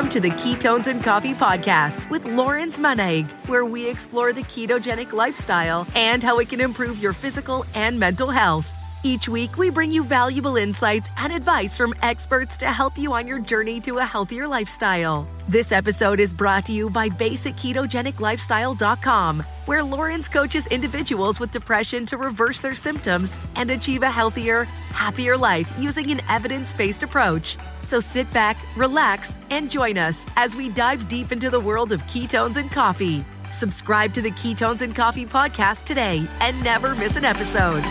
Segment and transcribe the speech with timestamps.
[0.00, 5.12] Welcome to the Ketones and Coffee Podcast with Lawrence Monaig, where we explore the ketogenic
[5.12, 8.79] lifestyle and how it can improve your physical and mental health.
[9.02, 13.26] Each week, we bring you valuable insights and advice from experts to help you on
[13.26, 15.26] your journey to a healthier lifestyle.
[15.48, 22.16] This episode is brought to you by BasicKetogenicLifestyle.com, where Lawrence coaches individuals with depression to
[22.18, 27.56] reverse their symptoms and achieve a healthier, happier life using an evidence based approach.
[27.80, 32.02] So sit back, relax, and join us as we dive deep into the world of
[32.02, 33.24] ketones and coffee.
[33.50, 37.82] Subscribe to the Ketones and Coffee podcast today and never miss an episode.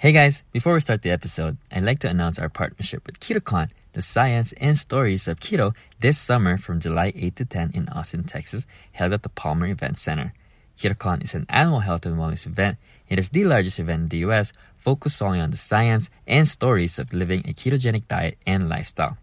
[0.00, 3.70] Hey guys, before we start the episode, I'd like to announce our partnership with KetoCon,
[3.94, 8.22] the science and stories of keto, this summer from July 8 to 10 in Austin,
[8.22, 10.32] Texas, held at the Palmer Event Center.
[10.78, 12.78] KetoCon is an annual health and wellness event.
[13.08, 17.00] It is the largest event in the US, focused solely on the science and stories
[17.00, 19.18] of living a ketogenic diet and lifestyle.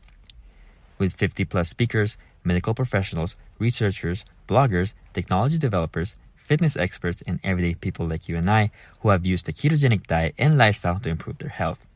[0.98, 8.08] With 50 plus speakers, medical professionals, researchers, bloggers, technology developers, fitness experts, and everyday people
[8.08, 8.70] like you and I
[9.02, 11.88] who have used the ketogenic diet and lifestyle to improve their health,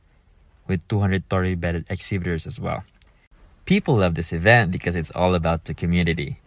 [0.68, 2.84] with 230 bedded exhibitors as well.
[3.66, 6.40] People love this event because it's all about the community.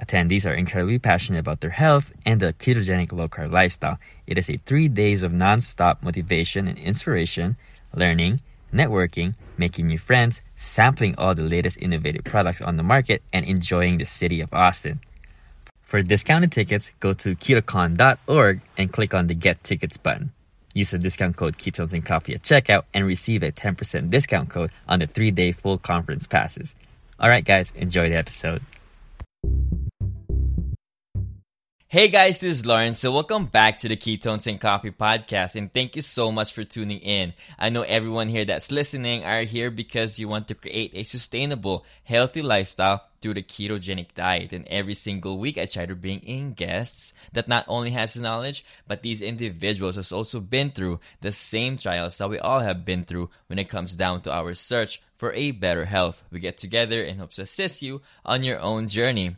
[0.00, 3.98] Attendees are incredibly passionate about their health and the ketogenic low carb lifestyle.
[4.26, 7.56] It is a three days of non stop motivation and inspiration,
[7.94, 8.40] learning,
[8.72, 13.98] networking, making new friends, sampling all the latest innovative products on the market, and enjoying
[13.98, 15.00] the city of Austin.
[15.92, 20.32] For discounted tickets, go to ketocon.org and click on the Get Tickets button.
[20.72, 24.70] Use the discount code Ketones and Coffee at checkout and receive a 10% discount code
[24.88, 26.74] on the three day full conference passes.
[27.20, 28.62] Alright, guys, enjoy the episode.
[31.92, 33.00] Hey guys, this is Lawrence.
[33.00, 36.64] So welcome back to the Ketones and Coffee podcast and thank you so much for
[36.64, 37.34] tuning in.
[37.58, 41.84] I know everyone here that's listening are here because you want to create a sustainable,
[42.04, 44.54] healthy lifestyle through the ketogenic diet.
[44.54, 48.64] And every single week I try to bring in guests that not only has knowledge,
[48.88, 53.04] but these individuals has also been through the same trials that we all have been
[53.04, 56.24] through when it comes down to our search for a better health.
[56.30, 59.36] We get together and hope to assist you on your own journey.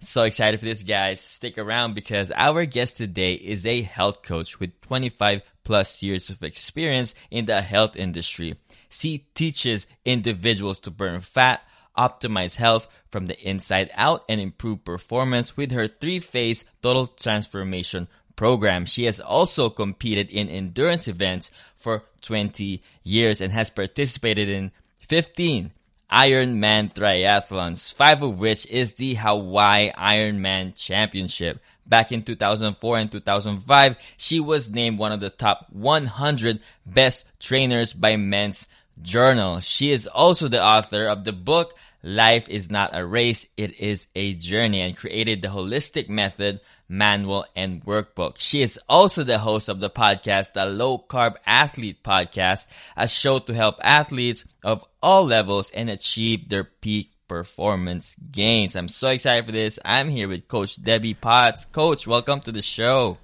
[0.00, 1.20] So excited for this, guys.
[1.20, 6.42] Stick around because our guest today is a health coach with 25 plus years of
[6.42, 8.56] experience in the health industry.
[8.88, 11.62] She teaches individuals to burn fat,
[11.98, 18.06] optimize health from the inside out, and improve performance with her three phase total transformation
[18.36, 18.84] program.
[18.84, 25.72] She has also competed in endurance events for 20 years and has participated in 15
[26.10, 31.60] Ironman triathlons, five of which is the Hawaii Ironman Championship.
[31.84, 37.92] Back in 2004 and 2005, she was named one of the top 100 best trainers
[37.92, 38.66] by Men's
[39.02, 39.60] Journal.
[39.60, 44.06] She is also the author of the book Life is Not a Race, It is
[44.14, 48.36] a Journey and created the holistic method manual, and workbook.
[48.38, 52.66] She is also the host of the podcast, the Low Carb Athlete Podcast,
[52.96, 58.76] a show to help athletes of all levels and achieve their peak performance gains.
[58.76, 59.78] I'm so excited for this.
[59.84, 61.64] I'm here with Coach Debbie Potts.
[61.64, 63.18] Coach, welcome to the show.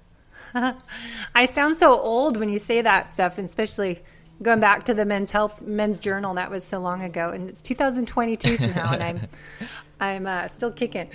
[1.35, 4.01] I sound so old when you say that stuff, and especially
[4.41, 7.61] going back to the men's health men's journal that was so long ago and it's
[7.61, 9.27] 2022 somehow and i'm
[9.99, 11.09] i'm uh, still kicking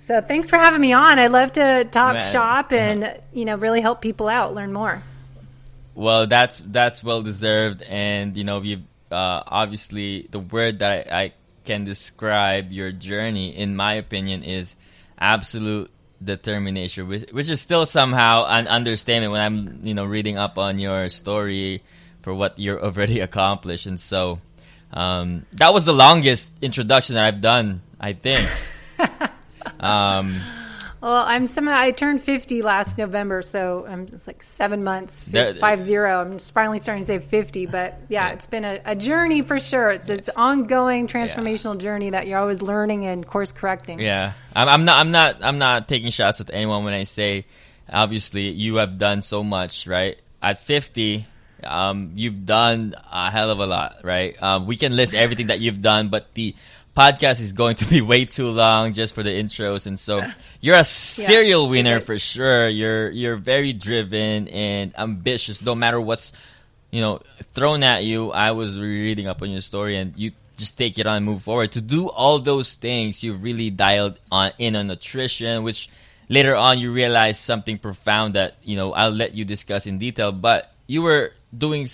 [0.00, 1.18] so thanks for having me on.
[1.18, 2.32] I love to talk Man.
[2.32, 3.14] shop and uh-huh.
[3.32, 5.02] you know really help people out, learn more.
[5.94, 11.22] Well, that's that's well deserved, and you know you uh, obviously the word that I,
[11.22, 11.32] I
[11.64, 14.74] can describe your journey, in my opinion, is
[15.18, 15.90] absolute
[16.22, 20.78] determination, which, which is still somehow an understatement when I'm you know reading up on
[20.78, 21.82] your story
[22.22, 24.40] for what you're already accomplished, and so
[24.92, 28.48] um, that was the longest introduction that I've done, I think.
[29.80, 30.40] Um,
[31.00, 31.66] well, I'm some.
[31.66, 36.20] I turned 50 last November, so I'm just like seven months, five zero.
[36.20, 38.32] I'm just finally starting to say 50, but yeah, yeah.
[38.32, 39.90] it's been a, a, journey for sure.
[39.90, 41.80] It's it's ongoing transformational yeah.
[41.80, 43.98] journey that you're always learning and course correcting.
[43.98, 44.98] Yeah, I'm, I'm not.
[44.98, 45.36] I'm not.
[45.42, 47.46] I'm not taking shots with anyone when I say,
[47.88, 50.18] obviously, you have done so much, right?
[50.42, 51.26] At 50,
[51.64, 54.40] um, you've done a hell of a lot, right?
[54.42, 56.54] Um, we can list everything that you've done, but the
[56.96, 60.22] podcast is going to be way too long just for the intros, and so
[60.60, 62.68] you're a serial yeah, winner for sure.
[62.68, 66.32] You're you're very driven and ambitious, no matter what's
[66.90, 67.20] you know
[67.54, 68.30] thrown at you.
[68.30, 71.42] I was reading up on your story, and you just take it on and move
[71.42, 71.72] forward.
[71.72, 75.88] To do all those things, you really dialed on in on nutrition, which
[76.28, 80.32] later on you realize something profound that you know I'll let you discuss in detail.
[80.32, 81.88] But you were doing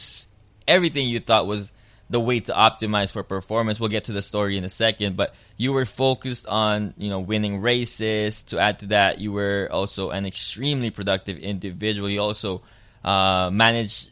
[0.66, 1.70] everything you thought was
[2.08, 3.80] the way to optimize for performance.
[3.80, 7.20] We'll get to the story in a second, but you were focused on, you know,
[7.20, 8.42] winning races.
[8.42, 12.08] To add to that, you were also an extremely productive individual.
[12.08, 12.62] You also
[13.04, 14.10] uh, managed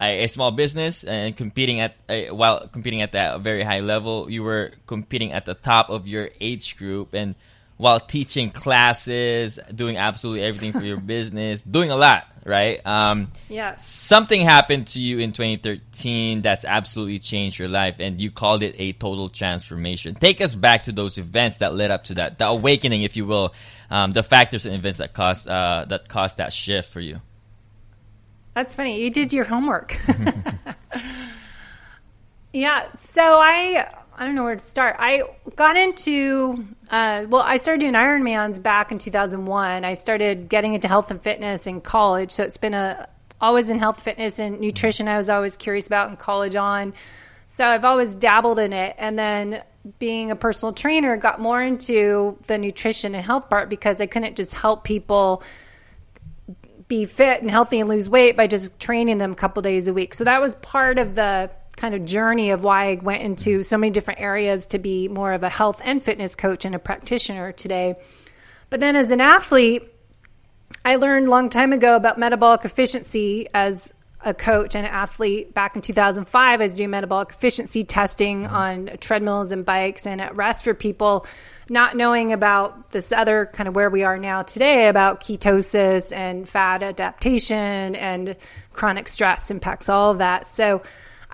[0.00, 4.30] a, a, small business and competing at a, while competing at that very high level.
[4.30, 7.34] You were competing at the top of your age group and
[7.76, 12.84] while teaching classes, doing absolutely everything for your business, doing a lot, right?
[12.86, 13.76] Um, yeah.
[13.76, 18.76] Something happened to you in 2013 that's absolutely changed your life, and you called it
[18.78, 20.14] a total transformation.
[20.14, 23.26] Take us back to those events that led up to that, the awakening, if you
[23.26, 23.54] will,
[23.90, 27.20] um, the factors and events that caused uh, that caused that shift for you.
[28.54, 29.00] That's funny.
[29.02, 29.98] You did your homework.
[32.52, 32.86] yeah.
[32.92, 34.96] So I I don't know where to start.
[34.98, 35.22] I
[35.56, 39.84] got into, uh, well, I started doing Ironmans back in 2001.
[39.84, 42.30] I started getting into health and fitness in college.
[42.30, 43.08] So it's been a,
[43.40, 45.08] always in health, fitness, and nutrition.
[45.08, 46.94] I was always curious about in college on.
[47.48, 48.94] So I've always dabbled in it.
[48.98, 49.62] And then
[49.98, 54.36] being a personal trainer, got more into the nutrition and health part because I couldn't
[54.36, 55.42] just help people
[56.86, 59.92] be fit and healthy and lose weight by just training them a couple days a
[59.92, 60.14] week.
[60.14, 63.62] So that was part of the kind of journey of why I went into mm-hmm.
[63.62, 66.78] so many different areas to be more of a health and fitness coach and a
[66.78, 67.96] practitioner today.
[68.70, 69.82] But then as an athlete,
[70.84, 73.92] I learned a long time ago about metabolic efficiency as
[74.24, 78.54] a coach and an athlete back in 2005 I was doing metabolic efficiency testing mm-hmm.
[78.54, 81.26] on treadmills and bikes and at rest for people
[81.68, 86.48] not knowing about this other kind of where we are now today about ketosis and
[86.48, 88.36] fat adaptation and
[88.72, 90.46] chronic stress impacts all of that.
[90.46, 90.82] So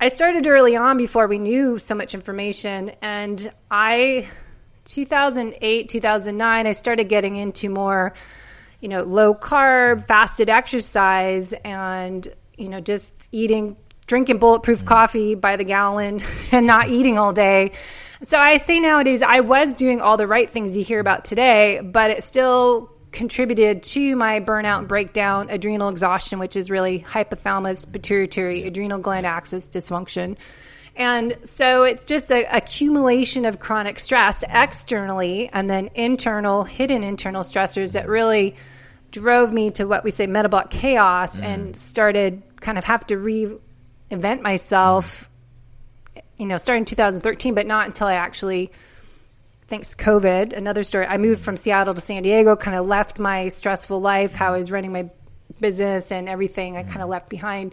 [0.02, 2.92] I started early on before we knew so much information.
[3.02, 4.30] And I,
[4.86, 8.14] 2008, 2009, I started getting into more,
[8.80, 12.26] you know, low carb, fasted exercise, and,
[12.56, 13.76] you know, just eating,
[14.06, 14.88] drinking bulletproof mm-hmm.
[14.88, 17.72] coffee by the gallon and not eating all day.
[18.22, 21.82] So I say nowadays, I was doing all the right things you hear about today,
[21.82, 27.90] but it still contributed to my burnout and breakdown, adrenal exhaustion, which is really hypothalamus
[27.90, 30.36] pituitary adrenal gland axis dysfunction.
[30.96, 37.42] And so it's just an accumulation of chronic stress externally and then internal, hidden internal
[37.42, 38.56] stressors that really
[39.10, 41.44] drove me to what we say metabolic chaos mm.
[41.44, 45.28] and started kind of have to reinvent myself,
[46.36, 48.70] you know, starting 2013, but not until I actually
[49.70, 51.06] thanks COVID, another story.
[51.06, 54.58] I moved from Seattle to San Diego, kind of left my stressful life, how I
[54.58, 55.08] was running my
[55.60, 57.72] business and everything I kind of left behind.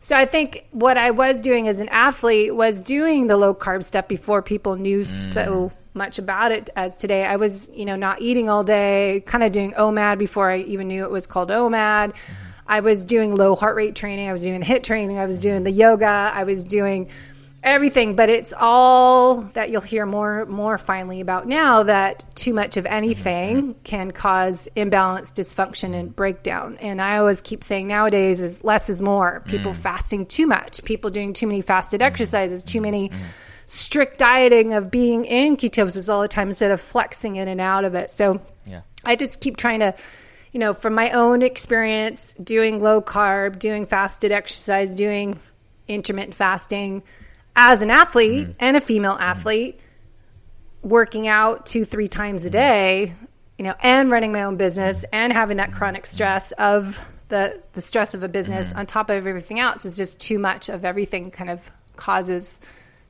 [0.00, 3.84] So I think what I was doing as an athlete was doing the low carb
[3.84, 5.06] stuff before people knew mm.
[5.06, 7.26] so much about it as today.
[7.26, 10.88] I was, you know, not eating all day, kind of doing OMAD before I even
[10.88, 12.12] knew it was called OMAD.
[12.12, 12.32] Mm-hmm.
[12.66, 14.30] I was doing low heart rate training.
[14.30, 15.18] I was doing HIIT training.
[15.18, 16.06] I was doing the yoga.
[16.06, 17.10] I was doing
[17.64, 22.76] everything but it's all that you'll hear more more finally about now that too much
[22.76, 28.62] of anything can cause imbalance dysfunction and breakdown and i always keep saying nowadays is
[28.62, 29.76] less is more people mm.
[29.76, 32.04] fasting too much people doing too many fasted mm.
[32.04, 33.16] exercises too many mm.
[33.66, 37.86] strict dieting of being in ketosis all the time instead of flexing in and out
[37.86, 38.82] of it so yeah.
[39.06, 39.94] i just keep trying to
[40.52, 45.40] you know from my own experience doing low carb doing fasted exercise doing
[45.88, 47.02] intermittent fasting
[47.56, 48.54] as an athlete mm.
[48.58, 49.78] and a female athlete
[50.82, 53.14] working out two three times a day
[53.58, 57.80] you know and running my own business and having that chronic stress of the the
[57.80, 58.78] stress of a business mm.
[58.78, 62.60] on top of everything else is just too much of everything kind of causes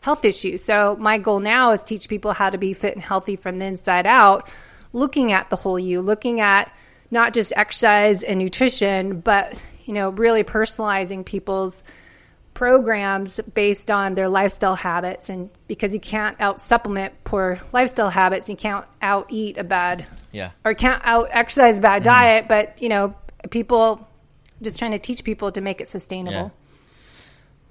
[0.00, 3.36] health issues so my goal now is teach people how to be fit and healthy
[3.36, 4.48] from the inside out
[4.92, 6.70] looking at the whole you looking at
[7.10, 11.82] not just exercise and nutrition but you know really personalizing people's
[12.54, 18.48] programs based on their lifestyle habits and because you can't out supplement poor lifestyle habits
[18.48, 22.04] you can't out eat a bad yeah or can't out exercise a bad mm.
[22.04, 23.12] diet but you know
[23.50, 24.06] people
[24.62, 26.48] just trying to teach people to make it sustainable yeah.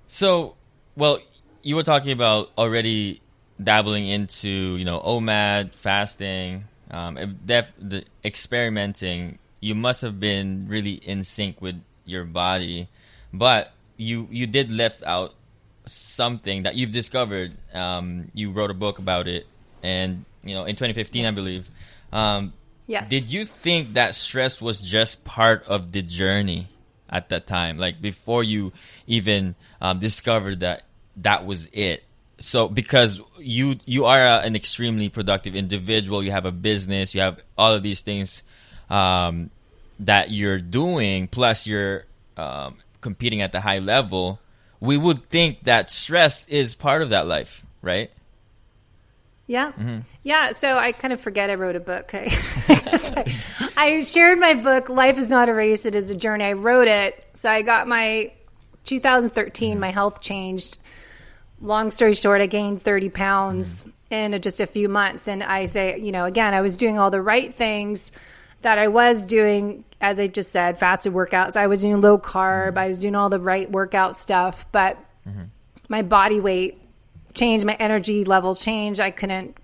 [0.09, 0.53] so
[0.97, 1.17] well
[1.61, 3.21] you were talking about already
[3.63, 10.95] dabbling into you know omad fasting um, def- the experimenting you must have been really
[10.95, 12.89] in sync with your body
[13.31, 13.71] but
[14.03, 15.33] you you did left out
[15.85, 17.53] something that you've discovered.
[17.73, 19.47] Um, you wrote a book about it,
[19.81, 21.69] and you know in 2015, I believe.
[22.11, 22.53] Um,
[22.87, 23.09] yes.
[23.09, 26.67] Did you think that stress was just part of the journey
[27.09, 28.71] at that time, like before you
[29.07, 30.83] even um, discovered that
[31.17, 32.03] that was it?
[32.39, 37.21] So because you you are a, an extremely productive individual, you have a business, you
[37.21, 38.43] have all of these things
[38.89, 39.49] um,
[39.99, 42.05] that you're doing, plus you're
[42.37, 44.39] um, competing at the high level,
[44.79, 48.09] we would think that stress is part of that life, right?
[49.45, 49.71] Yeah.
[49.73, 49.99] Mm-hmm.
[50.23, 50.53] Yeah.
[50.53, 52.11] So I kind of forget I wrote a book.
[52.13, 52.31] I,
[53.77, 56.45] I, shared my book, Life is Not a Race, It is a Journey.
[56.45, 57.23] I wrote it.
[57.35, 58.31] So I got my
[58.85, 59.79] 2013, mm-hmm.
[59.79, 60.77] my health changed.
[61.61, 64.33] Long story short, I gained 30 pounds mm-hmm.
[64.35, 65.27] in just a few months.
[65.27, 68.11] And I say, you know, again, I was doing all the right things
[68.63, 71.55] that I was doing, as I just said, fasted workouts.
[71.55, 72.69] I was doing low carb.
[72.69, 72.77] Mm-hmm.
[72.79, 75.43] I was doing all the right workout stuff, but mm-hmm.
[75.87, 76.81] my body weight
[77.33, 78.99] changed, my energy level changed.
[78.99, 79.57] I couldn't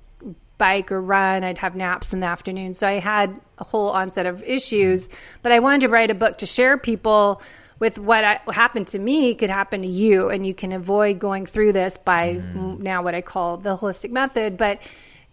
[0.58, 1.44] bike or run.
[1.44, 2.74] I'd have naps in the afternoon.
[2.74, 5.10] So I had a whole onset of issues,
[5.41, 7.41] but I wanted to write a book to share people
[7.79, 11.46] with what I, happened to me could happen to you and you can avoid going
[11.46, 12.77] through this by mm.
[12.79, 14.82] now what I call the holistic method, but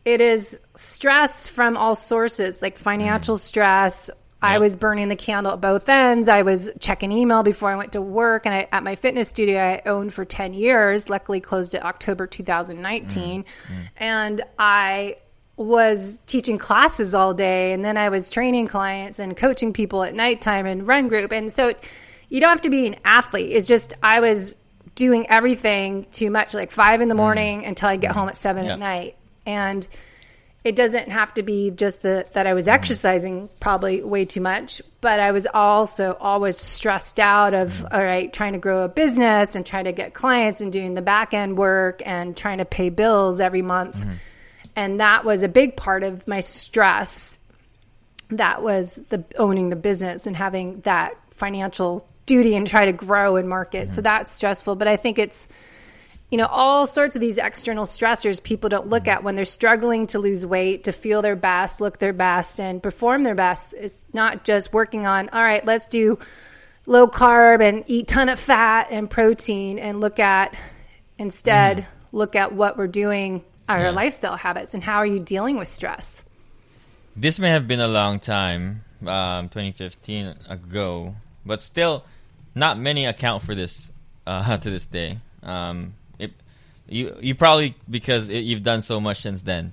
[0.07, 3.41] it is stress from all sources, like financial mm.
[3.41, 4.09] stress.
[4.09, 4.19] Yep.
[4.41, 6.29] I was burning the candle at both ends.
[6.29, 8.47] I was checking email before I went to work.
[8.47, 12.29] And I, at my fitness studio, I owned for 10 years, luckily closed it October
[12.29, 13.43] 2019.
[13.43, 13.47] Mm.
[13.47, 13.89] Mm.
[13.97, 15.17] And I
[15.57, 17.73] was teaching classes all day.
[17.73, 21.33] And then I was training clients and coaching people at nighttime and run group.
[21.33, 21.75] And so
[22.29, 23.51] you don't have to be an athlete.
[23.51, 24.55] It's just, I was
[24.95, 27.19] doing everything too much, like five in the mm.
[27.19, 27.69] morning mm.
[27.69, 29.87] until I get home at seven at night and
[30.65, 34.83] it doesn't have to be just the, that I was exercising probably way too much,
[35.01, 39.55] but I was also always stressed out of, all right, trying to grow a business
[39.55, 42.91] and trying to get clients and doing the back end work and trying to pay
[42.91, 43.97] bills every month.
[43.97, 44.13] Mm-hmm.
[44.75, 47.39] And that was a big part of my stress.
[48.31, 53.37] That was the owning the business and having that financial duty and try to grow
[53.37, 53.87] and market.
[53.87, 53.95] Mm-hmm.
[53.95, 54.75] So that's stressful.
[54.75, 55.47] But I think it's,
[56.31, 60.09] you know, all sorts of these external stressors people don't look at when they're struggling
[60.09, 63.75] to lose weight, to feel their best, look their best, and perform their best.
[63.79, 66.19] It's not just working on, all right, let's do
[66.87, 70.55] low carb and eat ton of fat and protein and look at
[71.19, 71.87] instead mm.
[72.13, 73.91] look at what we're doing our yeah.
[73.91, 76.23] lifestyle habits and how are you dealing with stress
[77.17, 81.15] this may have been a long time um, 2015 ago
[81.45, 82.05] but still
[82.55, 83.91] not many account for this
[84.27, 85.95] uh, to this day um,
[86.89, 89.73] you you probably because it, you've done so much since then.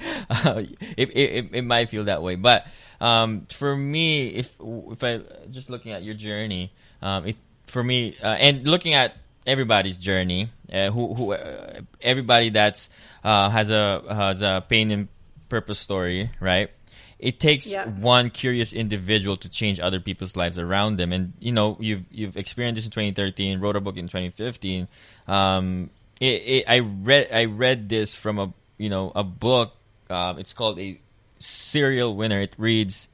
[0.30, 0.62] uh,
[0.96, 2.66] it, it it might feel that way, but
[3.00, 8.16] um, for me, if if I just looking at your journey, um, if for me
[8.22, 9.16] uh, and looking at
[9.46, 12.88] everybody's journey, uh, who who uh, everybody that's
[13.22, 15.08] uh, has a has a pain and
[15.48, 16.70] purpose story, right?
[17.18, 17.86] It takes yeah.
[17.86, 22.36] one curious individual to change other people's lives around them, and you know you've you've
[22.36, 24.88] experienced this in 2013, wrote a book in 2015.
[25.26, 25.90] Um,
[26.20, 29.72] it, it, I read I read this from a you know a book.
[30.10, 30.98] Um, it's called a
[31.38, 32.40] serial winner.
[32.40, 33.08] It reads,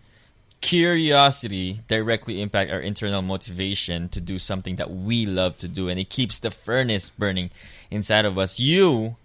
[0.60, 5.98] "Curiosity directly impact our internal motivation to do something that we love to do, and
[5.98, 7.50] it keeps the furnace burning
[7.90, 9.16] inside of us." You,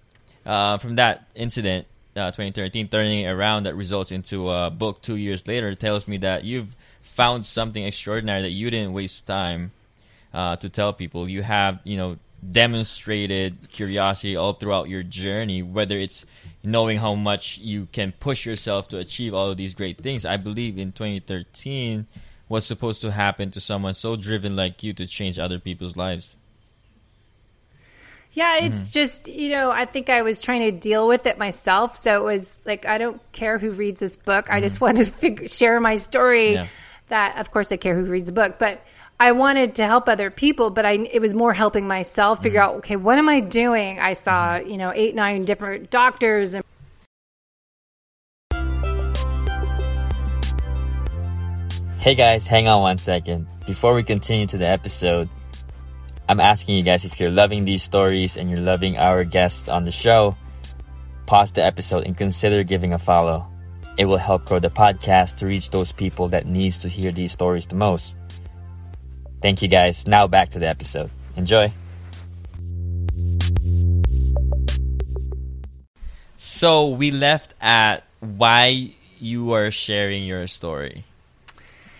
[0.45, 5.45] uh, from that incident, uh, 2013, turning around that results into a book two years
[5.47, 9.71] later, tells me that you've found something extraordinary that you didn't waste time
[10.33, 11.29] uh, to tell people.
[11.29, 12.17] You have, you know,
[12.51, 16.25] demonstrated curiosity all throughout your journey, whether it's
[16.63, 20.25] knowing how much you can push yourself to achieve all of these great things.
[20.25, 22.07] I believe in 2013
[22.49, 26.35] was supposed to happen to someone so driven like you to change other people's lives.
[28.33, 28.91] Yeah, it's mm-hmm.
[28.91, 31.97] just, you know, I think I was trying to deal with it myself.
[31.97, 34.45] So it was like, I don't care who reads this book.
[34.45, 34.53] Mm-hmm.
[34.55, 34.83] I just mm-hmm.
[34.83, 36.53] want to figure, share my story.
[36.53, 36.67] Yeah.
[37.07, 38.83] That, of course, I care who reads the book, but
[39.17, 42.69] I wanted to help other people, but I it was more helping myself figure mm-hmm.
[42.69, 43.99] out okay, what am I doing?
[43.99, 44.69] I saw, mm-hmm.
[44.69, 46.63] you know, eight, nine different doctors and
[51.99, 53.47] Hey guys, hang on one second.
[53.65, 55.27] Before we continue to the episode,
[56.29, 59.85] I'm asking you guys if you're loving these stories and you're loving our guests on
[59.85, 60.35] the show,
[61.25, 63.47] pause the episode and consider giving a follow.
[63.97, 67.31] It will help grow the podcast to reach those people that needs to hear these
[67.31, 68.15] stories the most.
[69.45, 70.07] Thank you guys.
[70.07, 71.11] Now back to the episode.
[71.35, 71.71] Enjoy.
[76.35, 81.05] So we left at why you are sharing your story.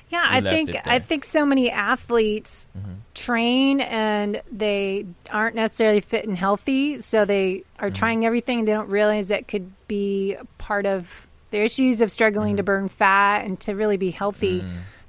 [0.09, 2.93] Yeah, we I think I think so many athletes mm-hmm.
[3.13, 7.93] train and they aren't necessarily fit and healthy, so they are mm-hmm.
[7.93, 8.65] trying everything.
[8.65, 12.57] They don't realize that could be part of their issues of struggling mm-hmm.
[12.57, 14.65] to burn fat and to really be healthy.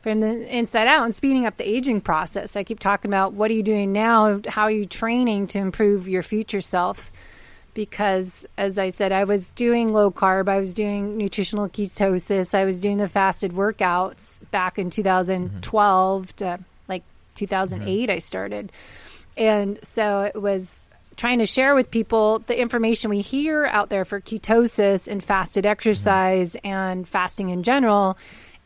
[0.06, 2.54] From the inside out and speeding up the aging process.
[2.54, 4.40] I keep talking about what are you doing now?
[4.46, 7.10] How are you training to improve your future self?
[7.74, 12.66] Because, as I said, I was doing low carb, I was doing nutritional ketosis, I
[12.66, 16.36] was doing the fasted workouts back in 2012 mm-hmm.
[16.36, 17.02] to like
[17.34, 18.12] 2008, mm-hmm.
[18.12, 18.70] I started.
[19.36, 24.04] And so it was trying to share with people the information we hear out there
[24.04, 26.64] for ketosis and fasted exercise mm-hmm.
[26.64, 28.16] and fasting in general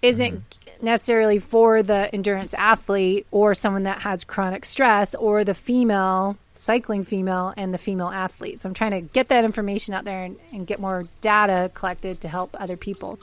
[0.03, 0.60] isn't mm-hmm.
[0.83, 7.03] Necessarily for the endurance athlete or someone that has chronic stress or the female cycling
[7.03, 8.61] female and the female athlete.
[8.61, 12.21] So I'm trying to get that information out there and, and get more data collected
[12.21, 13.19] to help other people.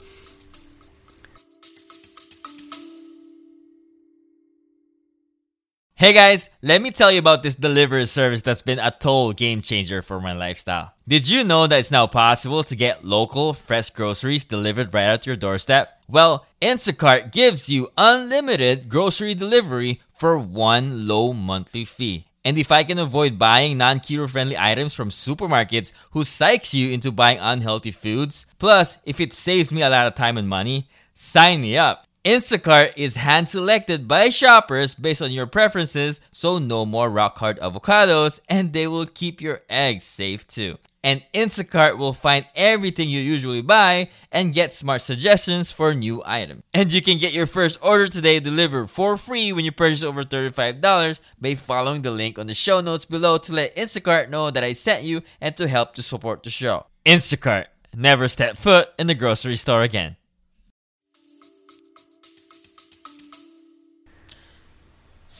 [5.98, 9.60] Hey guys, let me tell you about this delivery service that's been a total game
[9.60, 10.94] changer for my lifestyle.
[11.08, 15.26] Did you know that it's now possible to get local, fresh groceries delivered right at
[15.26, 16.00] your doorstep?
[16.06, 22.26] Well, Instacart gives you unlimited grocery delivery for one low monthly fee.
[22.44, 26.92] And if I can avoid buying non keto friendly items from supermarkets who psychs you
[26.92, 30.88] into buying unhealthy foods, plus if it saves me a lot of time and money,
[31.16, 32.07] sign me up.
[32.28, 37.58] Instacart is hand selected by shoppers based on your preferences, so no more rock hard
[37.60, 40.76] avocados, and they will keep your eggs safe too.
[41.02, 46.64] And Instacart will find everything you usually buy and get smart suggestions for new items.
[46.74, 50.22] And you can get your first order today delivered for free when you purchase over
[50.22, 54.62] $35 by following the link on the show notes below to let Instacart know that
[54.62, 56.88] I sent you and to help to support the show.
[57.06, 60.16] Instacart, never step foot in the grocery store again.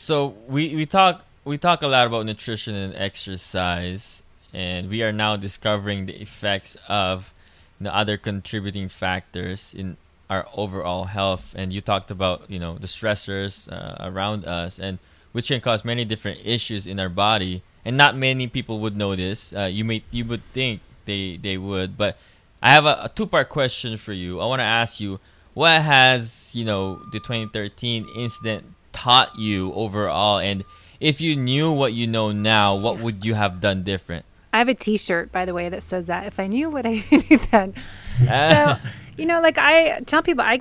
[0.08, 4.22] So we, we talk we talk a lot about nutrition and exercise,
[4.54, 7.34] and we are now discovering the effects of
[7.78, 9.98] the other contributing factors in
[10.30, 11.54] our overall health.
[11.58, 14.98] And you talked about you know the stressors uh, around us, and
[15.32, 17.62] which can cause many different issues in our body.
[17.84, 19.52] And not many people would know this.
[19.54, 22.16] Uh, you may you would think they they would, but
[22.62, 24.40] I have a, a two part question for you.
[24.40, 25.20] I want to ask you
[25.52, 28.64] what has you know the 2013 incident
[28.98, 30.38] taught you overall?
[30.38, 30.64] And
[30.98, 34.24] if you knew what you know now, what would you have done different?
[34.52, 36.26] I have a T-shirt, by the way, that says that.
[36.26, 37.74] If I knew what I knew then,
[38.18, 38.76] so
[39.16, 40.60] you know, like I tell people, I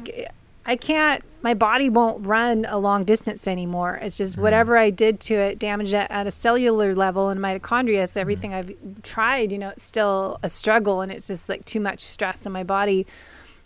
[0.66, 1.24] I can't.
[1.42, 4.00] My body won't run a long distance anymore.
[4.02, 4.42] It's just mm.
[4.42, 8.10] whatever I did to it, damaged it at a cellular level in mitochondria.
[8.10, 8.56] So everything mm.
[8.56, 12.46] I've tried, you know, it's still a struggle, and it's just like too much stress
[12.46, 13.08] in my body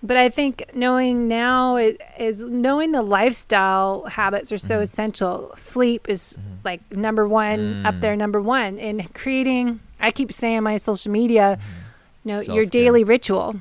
[0.03, 4.83] but I think knowing now is, is, knowing the lifestyle habits are so mm-hmm.
[4.83, 5.51] essential.
[5.55, 6.55] Sleep is mm-hmm.
[6.63, 7.85] like number one mm.
[7.85, 9.79] up there, number one, and creating.
[9.99, 12.29] I keep saying my social media, mm-hmm.
[12.29, 12.55] you know, Self-care.
[12.55, 13.57] your daily ritual.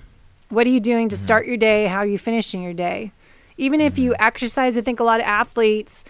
[0.49, 1.87] What are you doing to start your day?
[1.87, 3.13] How are you finishing your day?
[3.57, 6.05] Even if you exercise, I think a lot of athletes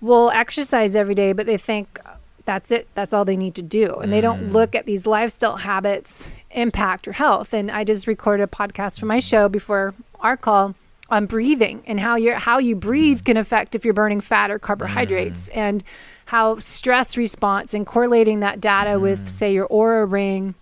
[0.00, 2.00] will exercise every day, but they think
[2.44, 2.88] that's it.
[2.94, 3.94] That's all they need to do.
[3.94, 4.52] And they don't mm.
[4.52, 7.52] look at these lifestyle habits impact your health.
[7.52, 10.74] And I just recorded a podcast for my show before our call
[11.12, 13.24] on breathing and how you how you breathe mm.
[13.26, 15.56] can affect if you're burning fat or carbohydrates mm.
[15.56, 15.84] and
[16.26, 20.54] how stress response and correlating that data with say your Oura ring,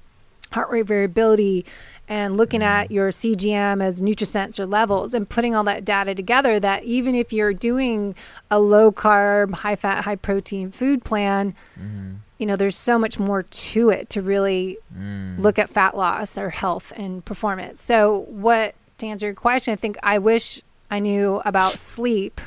[0.53, 1.65] heart rate variability,
[2.09, 2.91] and looking at mm.
[2.91, 7.55] your CGM as Nutrisensor levels and putting all that data together that even if you're
[7.55, 8.17] doing
[8.51, 12.17] a low carb, high fat, high protein food plan, mm.
[12.41, 15.39] You know, there's so much more to it to really mm.
[15.39, 17.83] look at fat loss or health and performance.
[17.83, 22.41] So, what to answer your question, I think I wish I knew about sleep.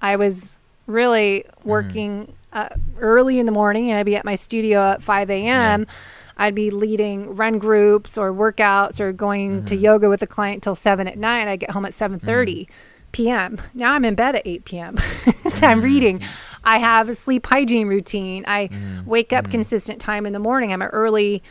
[0.00, 1.64] I was really mm.
[1.64, 5.80] working uh, early in the morning and I'd be at my studio at 5 a.m.
[5.88, 5.94] Yeah
[6.36, 9.64] I'd be leading run groups or workouts or going mm-hmm.
[9.66, 11.48] to yoga with a client till seven at night.
[11.48, 13.12] I get home at seven thirty mm-hmm.
[13.12, 13.60] p.m.
[13.74, 14.98] Now I'm in bed at eight p.m.
[15.50, 15.66] so.
[15.66, 16.20] I'm reading.
[16.64, 18.44] I have a sleep hygiene routine.
[18.46, 19.04] I mm-hmm.
[19.04, 19.52] wake up mm-hmm.
[19.52, 20.72] consistent time in the morning.
[20.72, 21.42] I'm an early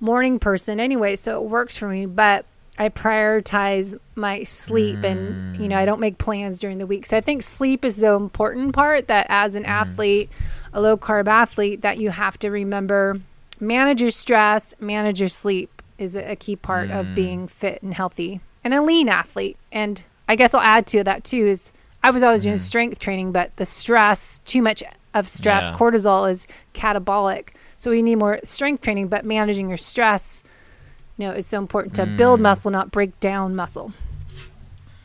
[0.00, 2.06] morning person anyway, so it works for me.
[2.06, 2.44] But
[2.78, 5.86] I prioritize my sleep and you know I mm.
[5.86, 7.06] don't make plans during the week.
[7.06, 9.68] So I think sleep is the important part that as an mm.
[9.68, 10.30] athlete,
[10.72, 13.20] a low carb athlete that you have to remember
[13.60, 17.00] manage your stress, manage your sleep is a, key part mm.
[17.00, 19.56] of being fit and healthy and a lean athlete.
[19.72, 21.72] And I guess I'll add to that too is
[22.06, 22.44] I was always mm.
[22.44, 24.80] doing strength training, but the stress, too much
[25.12, 25.76] of stress, yeah.
[25.76, 27.48] cortisol is catabolic.
[27.76, 30.44] So we need more strength training, but managing your stress,
[31.18, 32.16] you know, is so important to mm.
[32.16, 33.92] build muscle, not break down muscle.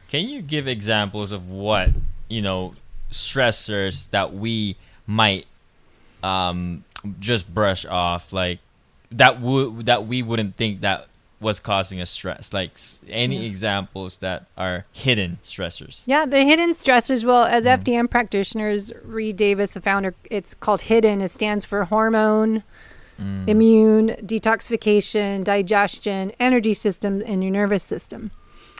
[0.09, 1.89] Can you give examples of what,
[2.29, 2.75] you know,
[3.09, 5.47] stressors that we might
[6.21, 6.83] um,
[7.19, 8.59] just brush off like
[9.11, 11.07] that would that we wouldn't think that
[11.41, 16.03] was causing us stress like any examples that are hidden stressors?
[16.05, 17.83] Yeah the hidden stressors well as mm.
[17.83, 22.63] fdn practitioners reed davis a founder it's called hidden it stands for hormone
[23.21, 23.47] mm.
[23.47, 28.31] immune detoxification digestion energy system and your nervous system.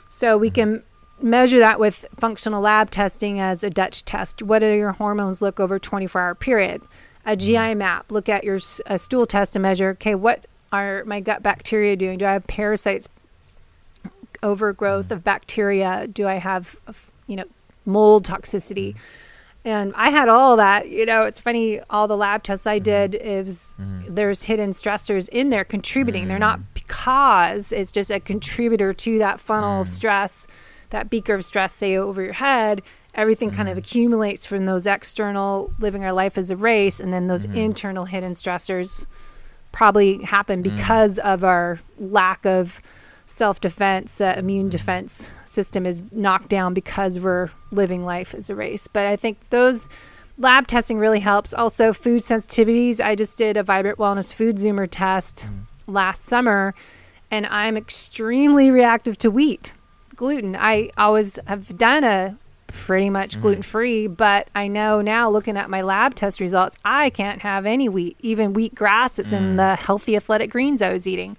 [0.08, 0.54] So we mm.
[0.54, 0.82] can
[1.20, 4.42] measure that with functional lab testing as a dutch test.
[4.42, 6.82] What do your hormones look over 24 hour period?
[7.24, 11.20] A GI map, look at your a stool test to measure, okay, what are my
[11.20, 12.18] gut bacteria doing?
[12.18, 13.08] Do I have parasites,
[14.42, 16.06] overgrowth of bacteria?
[16.06, 16.76] Do I have,
[17.26, 17.44] you know,
[17.84, 18.96] mold toxicity?
[19.64, 20.88] And I had all that.
[20.88, 21.80] You know, it's funny.
[21.88, 24.14] All the lab tests I did is mm-hmm.
[24.14, 26.22] there's hidden stressors in there contributing.
[26.22, 26.28] Mm-hmm.
[26.30, 29.82] They're not because it's just a contributor to that funnel mm-hmm.
[29.82, 30.48] of stress,
[30.90, 32.82] that beaker of stress, say over your head.
[33.14, 37.26] Everything kind of accumulates from those external living our life as a race, and then
[37.26, 39.04] those internal hidden stressors
[39.72, 42.80] probably happen because of our lack of
[43.26, 48.54] self defense, uh, immune defense system is knocked down because we're living life as a
[48.54, 48.86] race.
[48.86, 49.88] But I think those
[50.38, 51.54] lab testing really helps.
[51.54, 53.00] Also, food sensitivities.
[53.00, 55.64] I just did a Vibrant Wellness Food Zoomer test mm.
[55.86, 56.74] last summer,
[57.30, 59.74] and I'm extremely reactive to wheat,
[60.14, 60.56] gluten.
[60.56, 62.38] I always have done a
[62.72, 63.42] pretty much mm.
[63.42, 67.66] gluten free, but I know now looking at my lab test results, I can't have
[67.66, 69.38] any wheat, even wheat grass that's mm.
[69.38, 71.36] in the healthy athletic greens I was eating.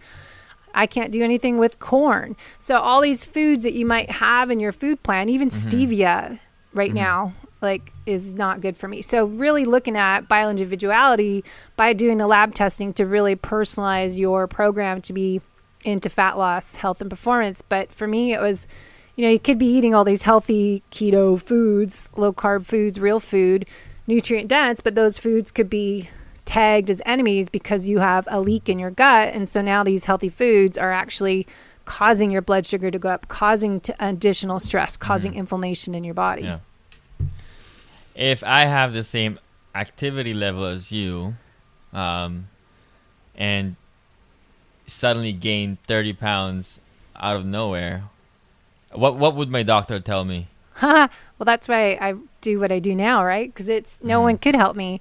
[0.74, 2.36] I can't do anything with corn.
[2.58, 5.70] So all these foods that you might have in your food plan, even mm-hmm.
[5.70, 6.40] stevia
[6.74, 6.98] right mm-hmm.
[6.98, 9.02] now, like is not good for me.
[9.02, 11.44] So really looking at bioindividuality
[11.76, 15.42] by doing the lab testing to really personalize your program to be
[15.86, 17.62] into fat loss, health and performance.
[17.62, 18.68] But for me it was
[19.16, 23.20] you know, you could be eating all these healthy keto foods, low carb foods, real
[23.20, 23.68] food,
[24.08, 26.10] nutrient dense, but those foods could be
[26.46, 29.34] tagged as enemies because you have a leak in your gut.
[29.34, 31.48] And so now these healthy foods are actually
[31.86, 35.40] causing your blood sugar to go up, causing additional stress, causing mm-hmm.
[35.40, 36.44] inflammation in your body.
[36.44, 36.60] Yeah.
[38.16, 39.40] If I have the same
[39.76, 41.36] activity level as you,
[41.94, 42.48] um,
[43.36, 43.76] and
[44.86, 46.80] suddenly gain 30 pounds
[47.16, 48.04] out of nowhere,
[48.96, 50.48] what what would my doctor tell me?
[50.82, 53.54] well, that's why I do what I do now, right?
[53.54, 54.24] Because it's no mm.
[54.24, 55.00] one could help me.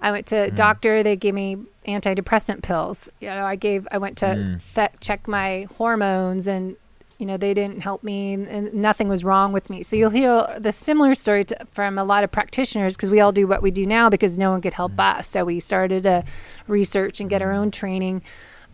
[0.00, 0.54] I went to mm.
[0.54, 1.02] doctor.
[1.02, 3.10] They gave me antidepressant pills.
[3.20, 3.88] You know, I gave.
[3.90, 4.74] I went to mm.
[4.74, 6.76] th- check my hormones, and
[7.18, 9.82] you know they didn't help me, and nothing was wrong with me.
[9.82, 13.32] So you'll hear the similar story to, from a lot of practitioners because we all
[13.32, 15.18] do what we do now because no one could help mm.
[15.18, 15.28] us.
[15.28, 16.24] So we started to
[16.68, 18.22] research and get our own training.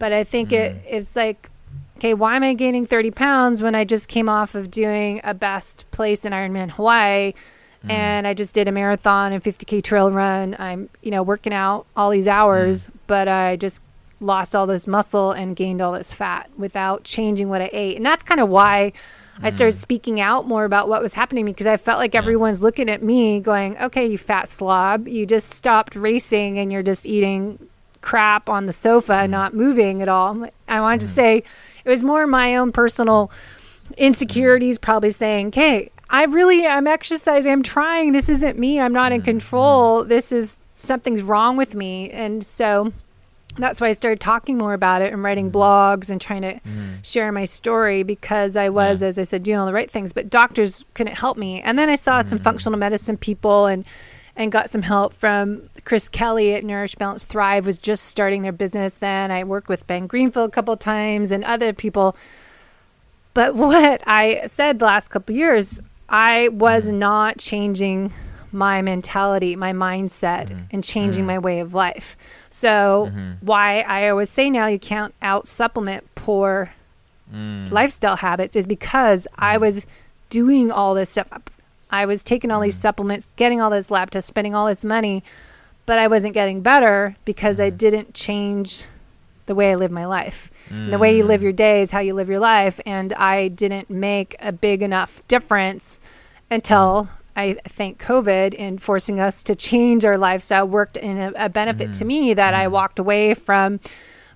[0.01, 0.81] But I think it mm.
[0.87, 1.49] it's like
[2.01, 5.35] okay, why am I gaining 30 pounds when I just came off of doing a
[5.35, 7.35] best place in Ironman Hawaii?
[7.85, 7.91] Mm.
[7.91, 10.55] and I just did a marathon and 50k trail run.
[10.59, 12.91] I'm, you know, working out all these hours, mm.
[13.07, 13.81] but I just
[14.21, 17.97] lost all this muscle and gained all this fat without changing what I ate.
[17.97, 18.93] And that's kind of why
[19.39, 19.45] mm.
[19.45, 22.13] I started speaking out more about what was happening to me because I felt like
[22.13, 22.21] yeah.
[22.21, 26.83] everyone's looking at me going, "Okay, you fat slob, you just stopped racing and you're
[26.83, 27.67] just eating
[28.03, 29.31] crap on the sofa, mm.
[29.31, 31.15] not moving at all." I wanted to mm.
[31.15, 31.45] say
[31.85, 33.31] it was more my own personal
[33.97, 37.51] insecurities probably saying, "Okay, I really I'm exercising.
[37.53, 38.13] I'm trying.
[38.13, 38.81] This isn't me.
[38.81, 39.27] I'm not in mm-hmm.
[39.27, 40.05] control.
[40.05, 42.93] This is something's wrong with me." And so
[43.57, 45.59] that's why I started talking more about it and writing mm-hmm.
[45.59, 47.05] blogs and trying to mm.
[47.05, 49.09] share my story because I was, yeah.
[49.09, 51.61] as I said, doing all the right things, but doctors couldn't help me.
[51.61, 52.25] And then I saw mm.
[52.25, 53.85] some functional medicine people and
[54.41, 58.53] and got some help from Chris Kelly at Nourish Balance Thrive was just starting their
[58.53, 59.31] business then.
[59.31, 62.17] I worked with Ben Greenfield a couple times and other people.
[63.35, 67.01] But what I said the last couple years, I was mm-hmm.
[67.01, 68.15] not changing
[68.51, 70.63] my mentality, my mindset, mm-hmm.
[70.71, 71.27] and changing mm-hmm.
[71.27, 72.17] my way of life.
[72.49, 76.73] So, why I always say now you can't out supplement poor
[77.33, 77.71] mm.
[77.71, 79.61] lifestyle habits is because I mm.
[79.61, 79.87] was
[80.31, 81.29] doing all this stuff.
[81.91, 82.81] I was taking all these mm.
[82.81, 85.23] supplements, getting all this lab tests, spending all this money,
[85.87, 88.85] but I wasn't getting better because I didn't change
[89.47, 90.51] the way I live my life.
[90.69, 90.91] Mm.
[90.91, 92.79] The way you live your day is how you live your life.
[92.87, 95.99] And I didn't make a big enough difference
[96.51, 101.49] until I think COVID in forcing us to change our lifestyle worked in a, a
[101.49, 101.99] benefit mm.
[101.99, 102.59] to me that mm.
[102.59, 103.81] I walked away from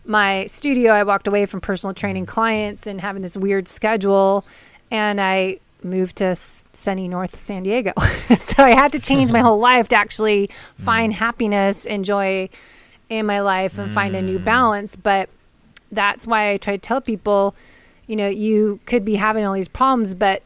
[0.04, 0.92] my studio.
[0.92, 4.44] I walked away from personal training clients and having this weird schedule.
[4.90, 7.92] And I moved to sunny North San Diego.
[8.38, 11.16] so I had to change my whole life to actually find mm.
[11.16, 12.48] happiness and joy
[13.08, 14.44] in my life and find a new mm.
[14.44, 14.96] balance.
[14.96, 15.28] But
[15.92, 17.54] that's why I try to tell people,
[18.06, 20.42] you know, you could be having all these problems, but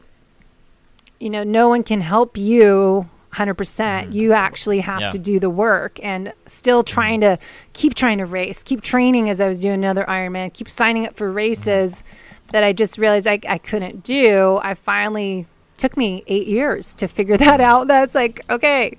[1.19, 3.55] you know, no one can help you 100%.
[3.55, 4.11] Mm-hmm.
[4.11, 5.09] You actually have yeah.
[5.09, 7.37] to do the work and still trying to
[7.73, 11.15] keep trying to race, keep training as I was doing another Ironman, keep signing up
[11.15, 12.07] for races mm-hmm.
[12.51, 14.59] That I just realized I, I couldn't do.
[14.61, 17.63] I finally took me eight years to figure that mm.
[17.63, 17.87] out.
[17.87, 18.97] That's like, okay,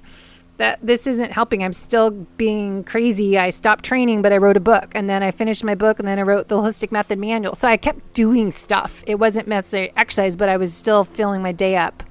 [0.61, 1.65] that this isn't helping.
[1.65, 3.39] I'm still being crazy.
[3.39, 6.07] I stopped training, but I wrote a book and then I finished my book and
[6.07, 7.55] then I wrote the holistic method manual.
[7.55, 9.03] So I kept doing stuff.
[9.07, 12.03] It wasn't necessarily exercise, but I was still filling my day up.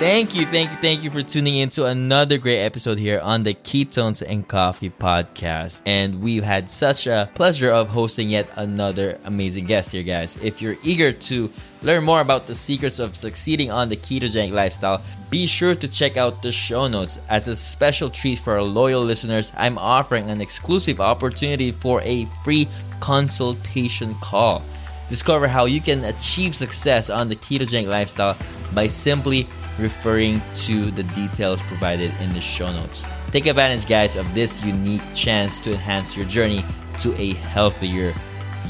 [0.00, 3.42] Thank you, thank you, thank you for tuning in to another great episode here on
[3.42, 5.82] the Ketones and Coffee podcast.
[5.84, 10.38] And we've had such a pleasure of hosting yet another amazing guest here, guys.
[10.38, 15.02] If you're eager to learn more about the secrets of succeeding on the ketogenic lifestyle,
[15.28, 17.20] be sure to check out the show notes.
[17.28, 22.24] As a special treat for our loyal listeners, I'm offering an exclusive opportunity for a
[22.42, 22.68] free
[23.00, 24.62] consultation call.
[25.10, 28.38] Discover how you can achieve success on the ketogenic lifestyle
[28.72, 29.46] by simply
[29.80, 33.06] referring to the details provided in the show notes.
[33.30, 36.64] Take advantage, guys, of this unique chance to enhance your journey
[37.00, 38.14] to a healthier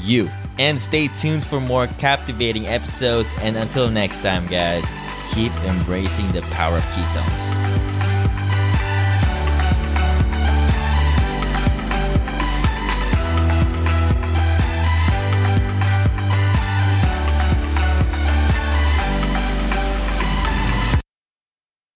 [0.01, 0.29] you.
[0.59, 3.31] And stay tuned for more captivating episodes.
[3.41, 4.85] And until next time, guys,
[5.33, 7.90] keep embracing the power of ketones.